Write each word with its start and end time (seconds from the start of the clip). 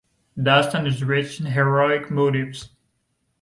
Dastan 0.35 0.87
is 0.87 1.03
rich 1.03 1.39
in 1.39 1.45
heroic 1.45 2.09
motives. 2.09 2.71